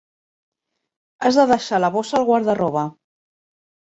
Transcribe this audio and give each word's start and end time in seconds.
Has 1.25 1.37
de 1.39 1.45
deixar 1.51 1.79
la 1.83 1.89
bossa 1.97 2.17
al 2.21 2.25
guarda-roba. 2.31 2.87